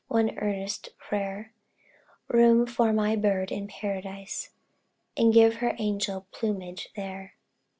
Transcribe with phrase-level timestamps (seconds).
[0.07, 1.53] one earnest prayer:
[2.27, 4.49] Room for my bird in Paradise,
[5.15, 7.35] And give her angel plumage there!